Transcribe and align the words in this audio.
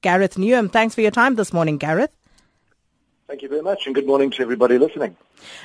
Gareth 0.00 0.36
Newham. 0.36 0.70
Thanks 0.70 0.94
for 0.94 1.00
your 1.00 1.10
time 1.10 1.34
this 1.34 1.52
morning, 1.52 1.78
Gareth. 1.78 2.14
Thank 3.26 3.42
you 3.42 3.48
very 3.48 3.62
much, 3.62 3.84
and 3.86 3.94
good 3.94 4.06
morning 4.06 4.30
to 4.30 4.42
everybody 4.42 4.78
listening. 4.78 5.16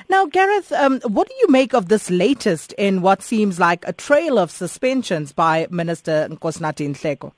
Now, 0.08 0.26
Gareth, 0.26 0.70
um, 0.72 1.00
what 1.00 1.28
do 1.28 1.34
you 1.40 1.48
make 1.48 1.72
of 1.72 1.88
this 1.88 2.10
latest 2.10 2.72
in 2.74 3.00
what 3.00 3.22
seems 3.22 3.58
like 3.58 3.86
a 3.88 3.92
trail 3.92 4.38
of 4.38 4.50
suspensions 4.50 5.32
by 5.32 5.66
Minister 5.70 6.28
Nkosinathi 6.30 6.88
Nhleko? 6.90 7.32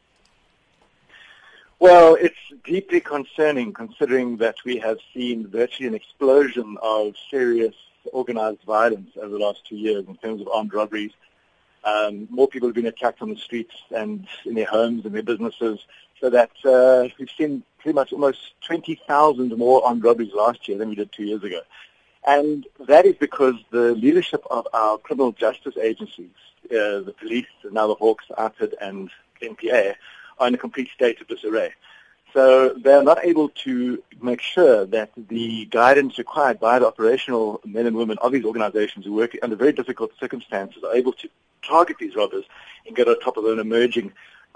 Well, 1.79 2.17
it's 2.19 2.35
deeply 2.65 3.01
concerning 3.01 3.73
considering 3.73 4.39
that 4.39 4.57
we 4.65 4.79
have 4.79 4.99
seen 5.15 5.47
virtually 5.47 5.87
an 5.87 5.95
explosion 5.95 6.77
of 6.83 7.15
serious 7.31 7.75
organized 8.13 8.63
violence 8.63 9.11
over 9.17 9.29
the 9.29 9.39
last 9.39 9.67
two 9.67 9.77
years 9.77 10.07
in 10.09 10.17
terms 10.17 10.41
of 10.41 10.49
armed 10.49 10.73
robberies. 10.73 11.13
Um, 11.85 12.27
more 12.31 12.49
people 12.49 12.69
have 12.69 12.75
been 12.75 12.87
attacked 12.87 13.23
on 13.23 13.31
the 13.31 13.37
streets 13.37 13.77
and 13.95 14.27
in 14.45 14.55
their 14.55 14.67
homes 14.67 15.05
and 15.05 15.15
their 15.15 15.23
businesses, 15.23 15.79
so 16.21 16.31
that 16.31 16.51
uh, 16.65 17.09
we've 17.19 17.31
seen 17.37 17.63
pretty 17.79 17.95
much 17.95 18.13
almost 18.13 18.55
20,000 18.67 19.57
more 19.57 19.85
armed 19.87 20.03
robberies 20.03 20.33
last 20.35 20.67
year 20.69 20.79
than 20.79 20.89
we 20.89 20.95
did 20.95 21.13
two 21.13 21.25
years 21.25 21.43
ago. 21.45 21.61
And 22.27 22.67
that 22.89 23.07
is 23.07 23.15
because 23.15 23.55
the 23.71 23.95
leadership 23.95 24.45
of 24.51 24.67
our 24.73 24.99
criminal 24.99 25.33
justice 25.33 25.77
agencies, 25.81 26.31
uh, 26.65 27.01
the 27.01 27.15
police, 27.19 27.47
now 27.71 27.87
the 27.87 27.95
Hawks, 27.95 28.25
IPID, 28.37 28.75
and 28.81 29.11
NPA, 29.41 29.95
are 30.39 30.49
in 30.49 30.55
a 30.55 30.59
complete 30.59 30.89
state 30.93 31.21
of 31.21 31.29
disarray. 31.29 31.73
So 32.33 32.75
they're 32.75 33.03
not 33.03 33.25
able 33.25 33.49
to 33.65 34.03
make 34.21 34.41
sure 34.41 34.85
that 34.87 35.11
the 35.17 35.67
guidance 35.67 36.19
required 36.19 36.59
by 36.61 36.79
the 36.79 36.87
operational 36.87 37.61
men 37.65 37.87
and 37.87 37.97
women 37.97 38.19
of 38.21 38.33
these 38.33 38.45
organizations 38.45 39.07
who 39.07 39.15
work 39.15 39.37
under 39.43 39.57
very 39.57 39.73
difficult 39.73 40.11
circumstances 40.19 40.83
are 40.83 40.95
able 40.95 41.13
to 41.15 41.29
target 41.63 41.97
these 41.99 42.17
robbers 42.17 42.45
and 42.87 42.97
get 42.97 43.09
on 43.09 43.19
top 43.21 43.37
of 43.37 43.45
an 43.47 43.59
emerging 43.59 44.13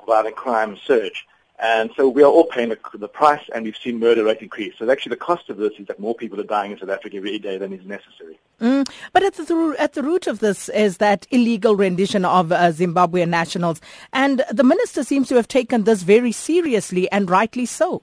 violent 0.07 0.37
crime 0.37 0.77
surge. 0.85 1.27
And 1.63 1.91
so 1.95 2.09
we 2.09 2.23
are 2.23 2.27
all 2.27 2.45
paying 2.45 2.71
the, 2.71 2.79
the, 2.95 3.07
price, 3.07 3.43
and 3.55 3.67
we've 3.67 3.77
seen 3.77 3.99
murder 3.99 4.25
rate 4.25 4.41
increase. 4.41 4.73
So 4.79 4.91
actually, 4.91 5.11
the 5.11 5.17
cost 5.17 5.51
of 5.51 5.59
this 5.59 5.75
is 5.79 5.87
that 5.89 6.01
more 6.01 6.15
people 6.15 6.41
are 6.41 6.45
dying 6.45 6.73
in 6.73 6.79
South 6.79 6.89
Africa 6.89 7.19
every 7.19 7.39
day 7.39 7.59
than 7.59 7.75
is 7.75 7.85
necessary. 7.85 8.39
Mm, 8.63 8.91
but 9.13 9.23
at 9.23 9.35
the, 9.35 9.77
at 9.79 9.93
the 9.93 10.03
root 10.03 10.27
of 10.27 10.39
this 10.39 10.71
is 10.71 10.97
that 10.99 11.27
illegal 11.31 11.77
rendition 11.77 12.25
of 12.25 12.51
uh, 12.51 12.73
Zimbabwean 12.73 13.29
nationals, 13.29 13.79
and 14.15 14.43
the 14.51 14.65
minister 14.65 15.05
seems 15.05 15.29
to 15.29 15.37
have 15.37 15.49
taken 15.49 15.85
this 15.85 16.03
very 16.03 16.33
seriously, 16.33 17.11
and 17.13 17.29
rightly 17.29 17.67
so. 17.67 18.03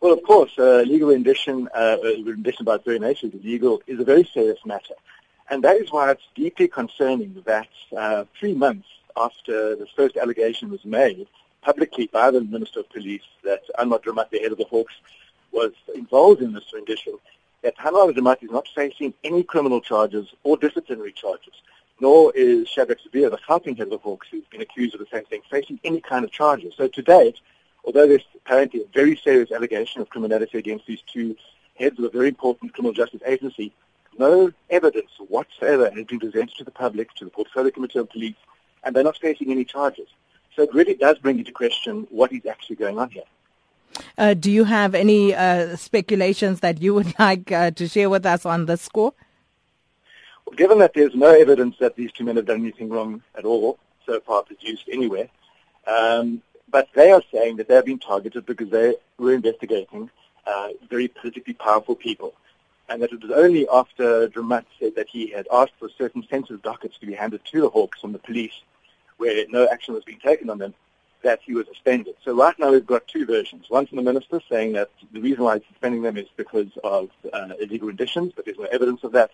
Well, 0.00 0.12
of 0.12 0.22
course, 0.22 0.52
uh, 0.58 0.82
legal 0.82 1.08
rendition, 1.08 1.68
uh, 1.74 1.96
uh 2.04 2.22
rendition 2.24 2.66
by 2.66 2.74
its 2.74 2.84
very 2.84 2.98
nature 2.98 3.28
is 3.28 3.34
illegal, 3.34 3.80
is 3.86 3.98
a 4.00 4.04
very 4.04 4.24
serious 4.24 4.58
matter. 4.66 4.94
And 5.48 5.64
that 5.64 5.76
is 5.76 5.90
why 5.90 6.10
it's 6.10 6.28
deeply 6.34 6.68
concerning 6.68 7.42
that 7.46 7.68
uh, 7.96 8.24
three 8.38 8.54
months 8.54 8.88
after 9.16 9.76
the 9.76 9.86
first 9.96 10.16
allegation 10.16 10.70
was 10.70 10.84
made, 10.84 11.26
publicly 11.62 12.08
by 12.12 12.30
the 12.30 12.40
Minister 12.42 12.80
of 12.80 12.90
Police 12.90 13.22
that 13.44 13.62
Anwar 13.78 14.02
Dramat, 14.02 14.30
the 14.30 14.40
head 14.40 14.52
of 14.52 14.58
the 14.58 14.64
Hawks, 14.64 14.94
was 15.52 15.72
involved 15.94 16.42
in 16.42 16.52
this 16.52 16.72
rendition, 16.74 17.14
that 17.62 17.76
Anwar 17.78 18.12
Dramat 18.12 18.42
is 18.42 18.50
not 18.50 18.68
facing 18.74 19.14
any 19.24 19.42
criminal 19.42 19.80
charges 19.80 20.28
or 20.42 20.56
disciplinary 20.56 21.12
charges, 21.12 21.54
nor 22.00 22.32
is 22.34 22.68
Shadrack 22.68 22.98
Sibiya, 23.00 23.30
the 23.30 23.38
Gauteng 23.38 23.78
head 23.78 23.86
of 23.86 23.90
the 23.90 23.98
Hawks, 23.98 24.26
who's 24.30 24.44
been 24.50 24.60
accused 24.60 24.94
of 24.94 25.00
the 25.00 25.06
same 25.12 25.24
thing, 25.24 25.40
facing 25.50 25.78
any 25.84 26.00
kind 26.00 26.24
of 26.24 26.32
charges. 26.32 26.74
So 26.76 26.88
to 26.88 27.02
date, 27.02 27.38
although 27.84 28.08
there's 28.08 28.26
apparently 28.34 28.82
a 28.82 28.86
very 28.92 29.16
serious 29.16 29.52
allegation 29.52 30.02
of 30.02 30.10
criminality 30.10 30.58
against 30.58 30.86
these 30.86 31.02
two 31.12 31.36
heads 31.76 31.98
of 31.98 32.04
a 32.06 32.10
very 32.10 32.28
important 32.28 32.74
criminal 32.74 32.92
justice 32.92 33.22
agency, 33.24 33.72
no 34.18 34.52
evidence 34.68 35.10
whatsoever 35.28 35.90
has 35.90 36.04
been 36.04 36.18
presented 36.18 36.56
to 36.56 36.64
the 36.64 36.70
public, 36.70 37.14
to 37.14 37.24
the 37.24 37.30
Portfolio 37.30 37.70
Committee 37.70 37.98
of 37.98 38.10
Police, 38.10 38.36
and 38.82 38.94
they're 38.94 39.04
not 39.04 39.16
facing 39.18 39.50
any 39.50 39.64
charges. 39.64 40.08
So 40.54 40.62
it 40.62 40.74
really 40.74 40.94
does 40.94 41.18
bring 41.18 41.38
into 41.38 41.52
question 41.52 42.06
what 42.10 42.32
is 42.32 42.44
actually 42.46 42.76
going 42.76 42.98
on 42.98 43.10
here. 43.10 43.24
Uh, 44.18 44.34
do 44.34 44.50
you 44.50 44.64
have 44.64 44.94
any 44.94 45.34
uh, 45.34 45.76
speculations 45.76 46.60
that 46.60 46.82
you 46.82 46.94
would 46.94 47.14
like 47.18 47.50
uh, 47.52 47.70
to 47.72 47.88
share 47.88 48.10
with 48.10 48.26
us 48.26 48.44
on 48.44 48.66
this 48.66 48.82
score? 48.82 49.14
Well, 50.46 50.56
given 50.56 50.78
that 50.78 50.94
there's 50.94 51.14
no 51.14 51.32
evidence 51.32 51.76
that 51.80 51.96
these 51.96 52.12
two 52.12 52.24
men 52.24 52.36
have 52.36 52.46
done 52.46 52.60
anything 52.60 52.88
wrong 52.88 53.22
at 53.34 53.44
all 53.44 53.78
so 54.04 54.20
far 54.20 54.42
produced 54.42 54.88
anywhere, 54.90 55.28
um, 55.86 56.42
but 56.70 56.88
they 56.94 57.10
are 57.12 57.22
saying 57.32 57.56
that 57.56 57.68
they 57.68 57.74
have 57.74 57.86
been 57.86 57.98
targeted 57.98 58.46
because 58.46 58.70
they 58.70 58.94
were 59.18 59.32
investigating 59.32 60.10
uh, 60.46 60.68
very 60.90 61.08
politically 61.08 61.54
powerful 61.54 61.94
people. 61.94 62.34
And 62.88 63.00
that 63.00 63.12
it 63.12 63.22
was 63.22 63.30
only 63.30 63.66
after 63.68 64.28
Dramat 64.28 64.64
said 64.78 64.96
that 64.96 65.08
he 65.08 65.30
had 65.30 65.46
asked 65.52 65.72
for 65.78 65.88
certain 65.96 66.26
sensitive 66.28 66.62
dockets 66.62 66.98
to 66.98 67.06
be 67.06 67.14
handed 67.14 67.42
to 67.52 67.60
the 67.60 67.68
Hawks 67.68 68.00
from 68.00 68.12
the 68.12 68.18
police 68.18 68.60
where 69.22 69.46
no 69.48 69.68
action 69.68 69.94
was 69.94 70.02
being 70.02 70.18
taken 70.18 70.50
on 70.50 70.58
them, 70.58 70.74
that 71.22 71.38
he 71.46 71.54
was 71.54 71.66
suspended. 71.68 72.16
So 72.24 72.34
right 72.34 72.58
now 72.58 72.72
we've 72.72 72.84
got 72.94 73.06
two 73.06 73.24
versions. 73.24 73.66
One 73.68 73.86
from 73.86 73.98
the 73.98 74.02
minister 74.02 74.40
saying 74.50 74.72
that 74.72 74.90
the 75.12 75.20
reason 75.20 75.44
why 75.44 75.58
he's 75.58 75.68
suspending 75.68 76.02
them 76.02 76.16
is 76.16 76.26
because 76.36 76.72
of 76.82 77.08
uh, 77.32 77.50
illegal 77.60 77.86
renditions, 77.86 78.32
but 78.34 78.44
there's 78.44 78.58
no 78.58 78.64
evidence 78.64 79.04
of 79.04 79.12
that. 79.12 79.30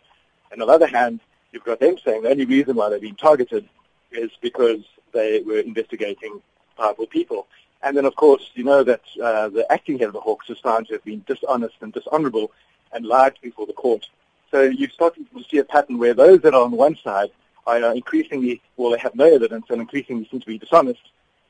And 0.53 0.60
on 0.60 0.69
the 0.69 0.75
other 0.75 0.87
hand, 0.87 1.21
you've 1.53 1.65
got 1.65 1.81
them 1.81 1.97
saying 2.04 2.22
the 2.22 2.28
only 2.28 2.44
reason 2.44 2.77
why 2.77 2.91
they're 2.91 3.00
being 3.09 3.15
targeted 3.15 3.66
is 4.12 4.31
because 4.43 4.81
they 5.12 5.41
were 5.41 5.60
investigating 5.60 6.43
powerful 6.77 7.06
people. 7.06 7.47
And 7.82 7.97
then, 7.97 8.04
of 8.04 8.15
course, 8.15 8.50
you 8.54 8.65
know 8.65 8.82
that 8.84 9.04
uh, 9.22 9.48
the 9.48 9.65
acting 9.72 9.98
head 9.98 10.09
of 10.09 10.12
the 10.15 10.21
Hawks 10.21 10.50
is 10.50 10.59
found 10.59 10.88
to 10.88 10.94
have 10.94 11.04
been 11.04 11.25
dishonest 11.27 11.77
and 11.81 11.94
dishonorable 11.94 12.50
and 12.93 13.06
lied 13.06 13.37
before 13.41 13.66
the 13.66 13.72
court. 13.72 14.06
So 14.50 14.62
you're 14.62 14.91
starting 14.91 15.25
to 15.25 15.44
see 15.44 15.59
a 15.59 15.65
pattern 15.65 15.97
where 15.98 16.12
those 16.12 16.41
that 16.43 16.53
are 16.54 16.65
on 16.65 16.72
one 16.72 16.97
side 17.03 17.31
are 17.68 17.94
increasingly, 17.94 18.62
well, 18.76 18.92
they 18.92 18.98
have 18.98 19.14
no 19.14 19.24
evidence 19.24 19.66
and 19.68 19.80
increasingly 19.80 20.26
seem 20.30 20.40
to 20.40 20.46
be 20.46 20.58
dishonest. 20.58 21.00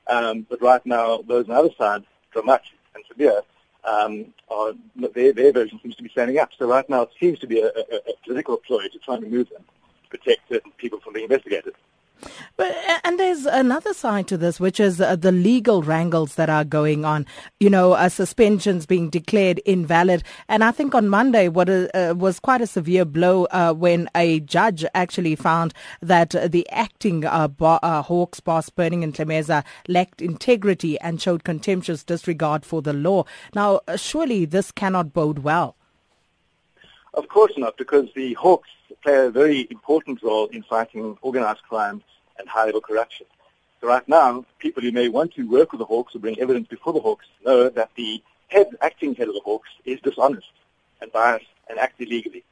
Um, 0.08 0.46
but 0.48 0.60
right 0.60 0.84
now, 0.84 1.22
those 1.28 1.48
on 1.48 1.54
the 1.54 1.60
other 1.60 1.74
side, 1.78 2.02
Dramat 2.34 2.60
and 2.94 3.04
Sibiya, 3.08 3.42
um, 3.84 4.32
are, 4.50 4.72
their, 5.14 5.32
their 5.32 5.52
version 5.52 5.78
seems 5.82 5.96
to 5.96 6.02
be 6.02 6.08
standing 6.08 6.38
up. 6.38 6.50
So 6.58 6.66
right 6.68 6.88
now, 6.88 7.02
it 7.02 7.10
seems 7.20 7.38
to 7.40 7.46
be 7.46 7.60
a, 7.60 7.66
a, 7.66 7.96
a 8.08 8.12
political 8.24 8.56
ploy 8.56 8.88
to 8.88 8.98
try 8.98 9.14
and 9.14 9.24
remove 9.24 9.48
them, 9.50 9.64
to 10.02 10.08
protect 10.18 10.48
certain 10.48 10.72
people 10.78 11.00
from 11.00 11.12
being 11.12 11.24
investigated. 11.24 11.74
But 12.56 12.76
and 13.04 13.18
there's 13.18 13.46
another 13.46 13.94
side 13.94 14.28
to 14.28 14.36
this, 14.36 14.60
which 14.60 14.80
is 14.80 15.00
uh, 15.00 15.16
the 15.16 15.32
legal 15.32 15.82
wrangles 15.82 16.34
that 16.34 16.50
are 16.50 16.64
going 16.64 17.04
on. 17.04 17.26
You 17.60 17.70
know, 17.70 17.92
uh, 17.92 18.08
suspensions 18.08 18.86
being 18.86 19.10
declared 19.10 19.60
invalid, 19.64 20.22
and 20.48 20.64
I 20.64 20.70
think 20.70 20.94
on 20.94 21.08
Monday, 21.08 21.48
what 21.48 21.68
uh, 21.68 22.14
was 22.16 22.40
quite 22.40 22.60
a 22.60 22.66
severe 22.66 23.04
blow 23.04 23.44
uh, 23.46 23.72
when 23.72 24.08
a 24.14 24.40
judge 24.40 24.84
actually 24.94 25.36
found 25.36 25.72
that 26.02 26.30
the 26.30 26.68
acting 26.70 27.24
uh, 27.24 27.48
bo- 27.48 27.78
uh, 27.82 28.02
Hawks 28.02 28.40
boss 28.40 28.68
Berning 28.70 29.02
and 29.02 29.14
Ntlemeza 29.14 29.64
lacked 29.86 30.20
integrity 30.20 30.98
and 31.00 31.20
showed 31.20 31.44
contemptuous 31.44 32.04
disregard 32.04 32.64
for 32.64 32.82
the 32.82 32.92
law. 32.92 33.24
Now, 33.54 33.80
surely 33.96 34.44
this 34.44 34.70
cannot 34.72 35.12
bode 35.12 35.40
well. 35.40 35.77
Of 37.14 37.28
course 37.28 37.52
not, 37.56 37.76
because 37.76 38.08
the 38.14 38.34
Hawks 38.34 38.68
play 39.02 39.26
a 39.26 39.30
very 39.30 39.66
important 39.70 40.22
role 40.22 40.46
in 40.46 40.62
fighting 40.62 41.16
organized 41.22 41.62
crime 41.62 42.02
and 42.38 42.48
high-level 42.48 42.82
corruption. 42.82 43.26
So 43.80 43.88
right 43.88 44.06
now, 44.08 44.44
people 44.58 44.82
who 44.82 44.92
may 44.92 45.08
want 45.08 45.34
to 45.34 45.48
work 45.48 45.72
with 45.72 45.78
the 45.78 45.84
Hawks 45.84 46.14
or 46.14 46.18
bring 46.18 46.38
evidence 46.38 46.68
before 46.68 46.92
the 46.92 47.00
Hawks 47.00 47.26
know 47.44 47.68
that 47.68 47.90
the 47.94 48.22
head, 48.48 48.68
acting 48.80 49.14
head 49.14 49.28
of 49.28 49.34
the 49.34 49.40
Hawks 49.44 49.68
is 49.84 50.00
dishonest 50.00 50.52
and 51.00 51.12
biased 51.12 51.46
and 51.68 51.78
acts 51.78 51.94
illegally. 51.98 52.44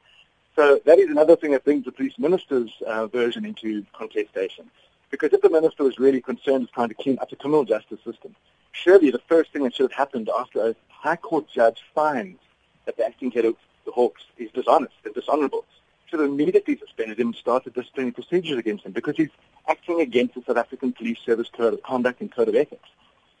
So 0.55 0.79
that 0.85 0.99
is 0.99 1.09
another 1.09 1.35
thing 1.35 1.51
that 1.51 1.63
brings 1.63 1.85
the 1.85 1.91
police 1.91 2.17
minister's 2.17 2.71
uh, 2.85 3.07
version 3.07 3.45
into 3.45 3.85
contestation. 3.93 4.71
Because 5.11 5.31
if 5.33 5.41
the 5.41 5.49
minister 5.49 5.83
was 5.83 5.99
really 5.99 6.21
concerned 6.21 6.61
with 6.61 6.71
trying 6.71 6.89
to 6.89 6.95
clean 6.95 7.17
up 7.19 7.29
the 7.29 7.35
criminal 7.35 7.63
justice 7.63 7.99
system, 8.03 8.35
surely 8.71 9.11
the 9.11 9.21
first 9.27 9.51
thing 9.51 9.63
that 9.63 9.75
should 9.75 9.91
have 9.91 9.97
happened 9.97 10.29
after 10.37 10.69
a 10.69 10.75
high 10.89 11.15
court 11.15 11.45
judge 11.53 11.83
finds 11.93 12.39
that 12.85 12.97
the 12.97 13.05
acting 13.05 13.31
head 13.31 13.45
of 13.45 13.55
the 13.87 13.91
Hawks 13.93 14.21
is 14.37 14.51
dishonest 14.51 14.93
and 15.05 15.15
dishonorable 15.15 15.65
should 16.05 16.19
have 16.19 16.29
immediately 16.29 16.77
suspended 16.77 17.19
him 17.19 17.27
and 17.27 17.35
started 17.35 17.73
disciplinary 17.73 18.11
procedures 18.11 18.59
against 18.59 18.85
him 18.85 18.91
because 18.91 19.15
he's 19.17 19.29
acting 19.67 20.01
against 20.01 20.35
the 20.35 20.43
South 20.45 20.57
African 20.57 20.93
Police 20.93 21.17
Service 21.25 21.49
Code 21.49 21.73
of 21.73 21.81
Conduct 21.83 22.21
and 22.21 22.31
Code 22.31 22.49
of 22.49 22.55
Ethics. 22.55 22.87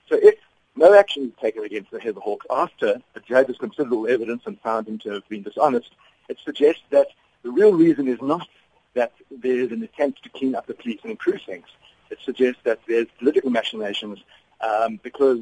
So 0.09 0.15
if 0.15 0.35
no 0.75 0.97
action 0.97 1.25
is 1.25 1.31
taken 1.41 1.63
against 1.63 1.91
the 1.91 1.99
head 1.99 2.09
of 2.09 2.15
the 2.15 2.21
Hawks 2.21 2.45
after 2.49 3.01
a 3.15 3.19
judge 3.19 3.47
has 3.47 3.57
considered 3.57 3.93
all 3.93 4.07
evidence 4.07 4.43
and 4.45 4.59
found 4.61 4.87
him 4.87 4.97
to 4.99 5.11
have 5.11 5.27
been 5.29 5.43
dishonest, 5.43 5.91
it 6.29 6.37
suggests 6.43 6.81
that 6.91 7.07
the 7.43 7.51
real 7.51 7.73
reason 7.73 8.07
is 8.07 8.21
not 8.21 8.47
that 8.93 9.13
there 9.29 9.59
is 9.59 9.71
an 9.71 9.83
attempt 9.83 10.23
to 10.23 10.29
clean 10.29 10.55
up 10.55 10.65
the 10.65 10.73
police 10.73 10.99
and 11.03 11.11
improve 11.11 11.41
things. 11.45 11.67
It 12.09 12.19
suggests 12.23 12.61
that 12.63 12.79
there's 12.87 13.07
political 13.19 13.49
machinations 13.49 14.19
um, 14.61 14.99
because 15.03 15.39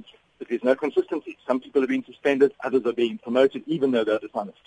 there's 0.49 0.63
no 0.63 0.75
consistency. 0.75 1.37
Some 1.47 1.59
people 1.59 1.83
are 1.83 1.87
being 1.87 2.03
suspended, 2.03 2.53
others 2.63 2.85
are 2.85 2.93
being 2.93 3.17
promoted, 3.17 3.63
even 3.67 3.91
though 3.91 4.03
they're 4.03 4.19
dishonest. 4.19 4.59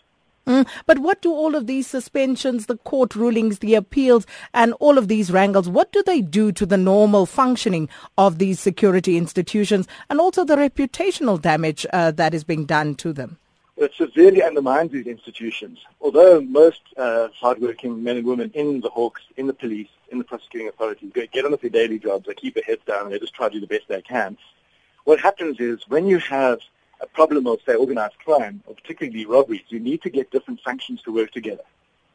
Mm, 0.48 0.66
but 0.86 1.00
what 1.00 1.20
do 1.20 1.30
all 1.30 1.54
of 1.54 1.66
these 1.66 1.86
suspensions, 1.86 2.66
the 2.66 2.78
court 2.78 3.14
rulings, 3.14 3.58
the 3.58 3.74
appeals, 3.74 4.26
and 4.54 4.72
all 4.80 4.96
of 4.96 5.06
these 5.06 5.30
wrangles, 5.30 5.68
what 5.68 5.92
do 5.92 6.02
they 6.02 6.22
do 6.22 6.52
to 6.52 6.64
the 6.64 6.78
normal 6.78 7.26
functioning 7.26 7.86
of 8.16 8.38
these 8.38 8.58
security 8.58 9.18
institutions 9.18 9.86
and 10.08 10.18
also 10.18 10.46
the 10.46 10.56
reputational 10.56 11.38
damage 11.38 11.84
uh, 11.92 12.12
that 12.12 12.32
is 12.32 12.44
being 12.44 12.64
done 12.64 12.94
to 12.94 13.12
them? 13.12 13.36
It 13.76 13.92
severely 13.94 14.42
undermines 14.42 14.90
these 14.90 15.06
institutions. 15.06 15.80
Although 16.00 16.40
most 16.40 16.80
uh, 16.96 17.28
hardworking 17.38 18.02
men 18.02 18.16
and 18.16 18.26
women 18.26 18.50
in 18.54 18.80
the 18.80 18.88
Hawks, 18.88 19.20
in 19.36 19.48
the 19.48 19.52
police, 19.52 19.88
in 20.10 20.16
the 20.16 20.24
prosecuting 20.24 20.68
authorities 20.68 21.12
get 21.12 21.44
on 21.44 21.50
with 21.50 21.60
their 21.60 21.68
daily 21.68 21.98
jobs, 21.98 22.26
they 22.26 22.32
keep 22.32 22.54
their 22.54 22.64
heads 22.64 22.80
down, 22.86 23.04
and 23.04 23.12
they 23.12 23.18
just 23.18 23.34
try 23.34 23.48
to 23.48 23.54
do 23.54 23.60
the 23.60 23.66
best 23.66 23.86
they 23.88 24.00
can. 24.00 24.38
what 25.04 25.20
happens 25.20 25.60
is 25.60 25.86
when 25.88 26.06
you 26.06 26.18
have 26.18 26.60
a 27.00 27.06
problem 27.06 27.46
of, 27.46 27.60
say, 27.64 27.74
organized 27.74 28.18
crime, 28.24 28.62
or 28.66 28.74
particularly 28.74 29.26
robberies, 29.26 29.62
you 29.68 29.80
need 29.80 30.02
to 30.02 30.10
get 30.10 30.30
different 30.30 30.60
functions 30.60 31.02
to 31.02 31.12
work 31.12 31.30
together. 31.30 31.62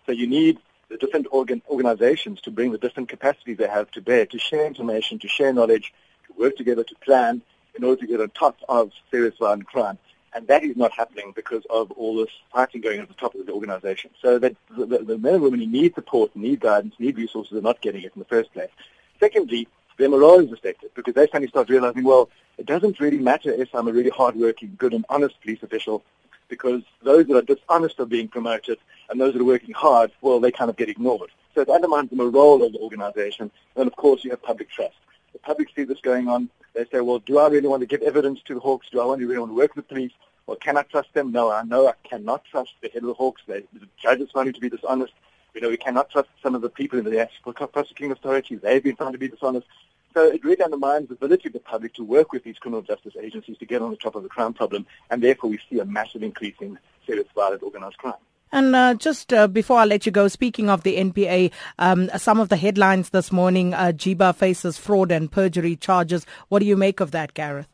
So 0.05 0.11
you 0.11 0.27
need 0.27 0.59
the 0.89 0.97
different 0.97 1.27
organ, 1.31 1.61
organizations 1.69 2.41
to 2.41 2.51
bring 2.51 2.71
the 2.71 2.77
different 2.77 3.09
capacities 3.09 3.57
they 3.57 3.67
have 3.67 3.89
to 3.91 4.01
bear, 4.01 4.25
to 4.27 4.37
share 4.37 4.65
information, 4.65 5.19
to 5.19 5.27
share 5.27 5.53
knowledge, 5.53 5.93
to 6.27 6.33
work 6.41 6.57
together, 6.57 6.83
to 6.83 6.95
plan 6.95 7.41
in 7.75 7.83
order 7.83 8.01
to 8.01 8.07
get 8.07 8.21
on 8.21 8.29
top 8.29 8.57
of 8.69 8.91
serious 9.09 9.35
violent 9.39 9.65
crime. 9.65 9.97
And 10.35 10.47
that 10.47 10.63
is 10.63 10.75
not 10.75 10.91
happening 10.91 11.31
because 11.35 11.63
of 11.69 11.91
all 11.91 12.17
this 12.17 12.29
fighting 12.51 12.81
going 12.81 12.97
on 12.97 13.03
at 13.03 13.09
the 13.09 13.15
top 13.15 13.35
of 13.35 13.45
the 13.45 13.51
organization. 13.53 14.09
So 14.21 14.39
that 14.39 14.55
the, 14.75 14.85
the, 14.85 14.97
the 14.99 15.17
men 15.17 15.35
and 15.35 15.43
women 15.43 15.59
who 15.59 15.67
need 15.67 15.93
support, 15.93 16.35
need 16.35 16.59
guidance, 16.59 16.95
need 16.99 17.17
resources 17.17 17.57
are 17.57 17.61
not 17.61 17.81
getting 17.81 18.01
it 18.01 18.13
in 18.15 18.19
the 18.19 18.25
first 18.25 18.51
place. 18.51 18.71
Secondly, 19.19 19.67
their 19.97 20.09
morale 20.09 20.39
is 20.39 20.51
affected 20.51 20.91
because 20.95 21.13
they 21.13 21.27
suddenly 21.27 21.47
start 21.47 21.69
realizing, 21.69 22.03
well, 22.03 22.29
it 22.57 22.65
doesn't 22.65 22.99
really 22.99 23.17
matter 23.17 23.51
if 23.51 23.73
I'm 23.73 23.87
a 23.87 23.93
really 23.93 24.09
hardworking, 24.09 24.75
good 24.77 24.93
and 24.93 25.05
honest 25.09 25.39
police 25.41 25.63
official 25.63 26.03
because 26.49 26.83
those 27.01 27.25
that 27.27 27.35
are 27.35 27.41
dishonest 27.41 27.99
are 27.99 28.05
being 28.05 28.27
promoted 28.27 28.77
and 29.09 29.19
those 29.19 29.33
that 29.33 29.41
are 29.41 29.45
working 29.45 29.73
hard, 29.73 30.11
well, 30.21 30.39
they 30.39 30.51
kind 30.51 30.69
of 30.69 30.75
get 30.75 30.89
ignored. 30.89 31.31
So 31.55 31.61
it 31.61 31.69
undermines 31.69 32.09
the 32.09 32.15
morale 32.15 32.63
of 32.63 32.73
the 32.73 32.79
organization. 32.79 33.51
And 33.75 33.87
of 33.87 33.95
course, 33.95 34.23
you 34.23 34.31
have 34.31 34.41
public 34.41 34.69
trust. 34.69 34.95
The 35.33 35.39
public 35.39 35.69
see 35.75 35.83
this 35.83 35.99
going 36.01 36.27
on. 36.27 36.49
They 36.73 36.85
say, 36.85 37.01
well, 37.01 37.19
do 37.19 37.37
I 37.37 37.47
really 37.47 37.67
want 37.67 37.81
to 37.81 37.87
give 37.87 38.01
evidence 38.01 38.41
to 38.45 38.55
the 38.55 38.59
Hawks? 38.59 38.87
Do 38.91 38.99
I 38.99 39.15
really 39.15 39.37
want 39.37 39.51
to 39.51 39.55
work 39.55 39.75
with 39.75 39.87
the 39.87 39.93
police? 39.93 40.11
Well, 40.45 40.57
can 40.57 40.77
I 40.77 40.83
trust 40.83 41.13
them? 41.13 41.31
No, 41.31 41.51
I 41.51 41.63
know 41.63 41.87
I 41.87 41.93
cannot 42.03 42.43
trust 42.45 42.71
the 42.81 42.89
head 42.89 43.03
of 43.03 43.07
the 43.07 43.13
Hawks. 43.13 43.41
They, 43.47 43.61
the 43.73 43.87
judges 44.01 44.31
found 44.31 44.47
him 44.47 44.53
to 44.53 44.59
be 44.59 44.69
dishonest. 44.69 45.13
We 45.53 45.61
know 45.61 45.69
we 45.69 45.77
cannot 45.77 46.09
trust 46.09 46.29
some 46.41 46.55
of 46.55 46.61
the 46.61 46.69
people 46.69 46.97
in 46.97 47.05
the 47.05 47.29
prosecuting 47.71 48.11
authority. 48.11 48.55
They've 48.55 48.83
been 48.83 48.95
found 48.95 49.13
to 49.13 49.19
be 49.19 49.27
dishonest. 49.27 49.67
So 50.13 50.25
it 50.25 50.43
really 50.43 50.63
undermines 50.63 51.09
the 51.09 51.15
ability 51.15 51.49
of 51.49 51.53
the 51.53 51.59
public 51.59 51.93
to 51.95 52.03
work 52.03 52.31
with 52.31 52.43
these 52.43 52.57
criminal 52.57 52.81
justice 52.81 53.13
agencies 53.19 53.57
to 53.57 53.65
get 53.65 53.81
on 53.81 53.91
the 53.91 53.97
top 53.97 54.15
of 54.15 54.23
the 54.23 54.29
crime 54.29 54.53
problem, 54.53 54.85
and 55.09 55.23
therefore 55.23 55.49
we 55.49 55.59
see 55.69 55.79
a 55.79 55.85
massive 55.85 56.21
increase 56.21 56.55
in 56.61 56.77
serious 57.05 57.27
violent 57.35 57.63
organized 57.63 57.97
crime. 57.97 58.13
And 58.51 58.75
uh, 58.75 58.93
just 58.93 59.33
uh, 59.33 59.47
before 59.47 59.79
I 59.79 59.85
let 59.85 60.05
you 60.05 60.11
go, 60.11 60.27
speaking 60.27 60.69
of 60.69 60.83
the 60.83 60.97
NPA, 60.97 61.51
um, 61.79 62.09
some 62.17 62.39
of 62.39 62.49
the 62.49 62.57
headlines 62.57 63.09
this 63.09 63.31
morning, 63.31 63.73
uh, 63.73 63.91
Jiba 63.95 64.35
faces 64.35 64.77
fraud 64.77 65.11
and 65.11 65.31
perjury 65.31 65.75
charges. 65.75 66.27
What 66.49 66.59
do 66.59 66.65
you 66.65 66.77
make 66.77 66.99
of 66.99 67.09
that, 67.11 67.33
Gareth? 67.33 67.67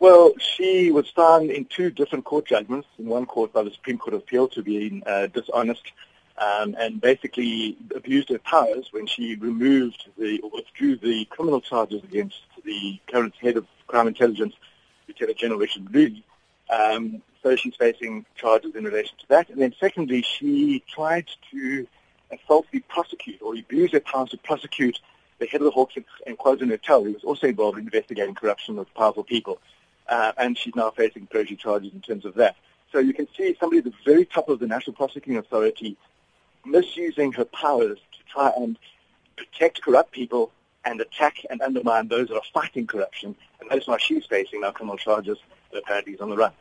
Well, 0.00 0.32
she 0.38 0.90
was 0.90 1.08
found 1.08 1.50
in 1.50 1.64
two 1.64 1.90
different 1.90 2.26
court 2.26 2.46
judgments. 2.46 2.88
In 2.98 3.06
one 3.06 3.24
court 3.24 3.54
by 3.54 3.62
the 3.62 3.70
Supreme 3.70 3.96
Court 3.96 4.12
of 4.12 4.20
Appeal 4.20 4.48
to 4.48 4.62
be 4.62 5.02
uh, 5.06 5.28
dishonest 5.28 5.92
um, 6.42 6.74
and 6.78 7.00
basically 7.00 7.76
abused 7.94 8.28
her 8.30 8.38
powers 8.38 8.88
when 8.92 9.06
she 9.06 9.36
removed 9.36 10.08
the 10.18 10.40
or 10.40 10.50
withdrew 10.50 10.96
the 10.96 11.24
criminal 11.26 11.60
charges 11.60 12.02
against 12.02 12.40
the 12.64 12.98
current 13.10 13.34
head 13.40 13.56
of 13.56 13.66
crime 13.86 14.08
intelligence, 14.08 14.54
Lieutenant 15.06 15.38
General 15.38 15.60
Richard 15.60 15.84
Mdluli. 15.84 16.22
Um, 16.70 17.22
so 17.42 17.56
she's 17.56 17.74
facing 17.76 18.24
charges 18.36 18.74
in 18.74 18.84
relation 18.84 19.16
to 19.18 19.28
that. 19.28 19.50
And 19.50 19.60
then 19.60 19.74
secondly, 19.78 20.22
she 20.22 20.82
tried 20.88 21.26
to 21.50 21.86
falsely 22.48 22.80
prosecute 22.80 23.42
or 23.42 23.54
abuse 23.54 23.92
her 23.92 24.00
powers 24.00 24.30
to 24.30 24.38
prosecute 24.38 24.98
the 25.38 25.46
head 25.46 25.60
of 25.60 25.66
the 25.66 25.70
Hawks 25.70 25.96
in 26.26 26.36
KwaZulu-Natal, 26.36 27.04
who 27.04 27.12
was 27.12 27.24
also 27.24 27.48
involved 27.48 27.78
in 27.78 27.84
investigating 27.84 28.34
corruption 28.34 28.78
of 28.78 28.92
powerful 28.94 29.24
people. 29.24 29.58
Uh, 30.08 30.32
and 30.38 30.56
she's 30.56 30.74
now 30.74 30.90
facing 30.90 31.26
perjury 31.26 31.56
charges 31.56 31.92
in 31.92 32.00
terms 32.00 32.24
of 32.24 32.34
that. 32.34 32.56
So 32.92 32.98
you 32.98 33.12
can 33.12 33.26
see 33.36 33.56
somebody 33.58 33.78
at 33.78 33.84
the 33.84 33.92
very 34.04 34.24
top 34.24 34.48
of 34.48 34.60
the 34.60 34.66
National 34.66 34.94
Prosecuting 34.94 35.38
Authority 35.38 35.96
misusing 36.64 37.32
her 37.32 37.44
powers 37.44 37.98
to 38.12 38.18
try 38.32 38.52
and 38.56 38.78
protect 39.36 39.82
corrupt 39.82 40.12
people 40.12 40.52
and 40.84 41.00
attack 41.00 41.36
and 41.50 41.60
undermine 41.62 42.08
those 42.08 42.28
that 42.28 42.36
are 42.36 42.42
fighting 42.52 42.86
corruption. 42.86 43.34
And 43.60 43.70
that 43.70 43.78
is 43.78 43.86
why 43.86 43.98
she's 43.98 44.26
facing 44.26 44.62
now 44.62 44.72
criminal 44.72 44.96
charges 44.96 45.38
that 45.70 45.78
apparently 45.78 46.14
is 46.14 46.20
on 46.20 46.30
the 46.30 46.36
run. 46.36 46.52